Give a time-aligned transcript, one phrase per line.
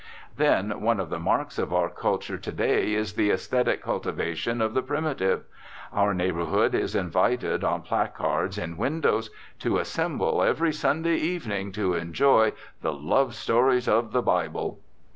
[0.35, 4.73] Then, one of the marks of our culture to day is the aesthetic cultivation of
[4.73, 5.43] the primitive.
[5.93, 9.29] Our neighbourhood is invited, on placards in windows,
[9.59, 14.79] to assemble "every Sunday evening" to enjoy the "love stories of the Bible."